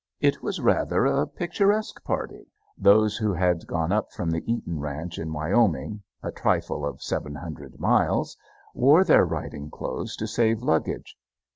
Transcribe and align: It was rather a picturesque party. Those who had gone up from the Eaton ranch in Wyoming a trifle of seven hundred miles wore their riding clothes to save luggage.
It 0.19 0.41
was 0.41 0.59
rather 0.59 1.05
a 1.05 1.27
picturesque 1.27 2.03
party. 2.03 2.47
Those 2.75 3.17
who 3.17 3.33
had 3.35 3.67
gone 3.67 3.91
up 3.91 4.11
from 4.11 4.31
the 4.31 4.41
Eaton 4.51 4.79
ranch 4.79 5.19
in 5.19 5.31
Wyoming 5.31 6.01
a 6.23 6.31
trifle 6.31 6.83
of 6.87 7.03
seven 7.03 7.35
hundred 7.35 7.79
miles 7.79 8.35
wore 8.73 9.03
their 9.03 9.27
riding 9.27 9.69
clothes 9.69 10.15
to 10.15 10.25
save 10.25 10.63
luggage. 10.63 11.15